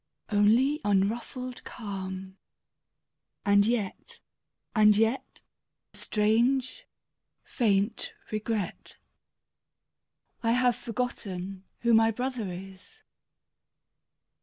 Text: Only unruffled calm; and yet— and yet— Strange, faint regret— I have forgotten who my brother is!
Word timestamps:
Only 0.31 0.81
unruffled 0.83 1.63
calm; 1.63 2.37
and 3.45 3.67
yet— 3.67 4.19
and 4.75 4.97
yet— 4.97 5.41
Strange, 6.07 6.87
faint 7.43 8.11
regret— 8.31 8.97
I 10.41 10.53
have 10.53 10.75
forgotten 10.75 11.65
who 11.81 11.93
my 11.93 12.09
brother 12.09 12.51
is! 12.51 13.03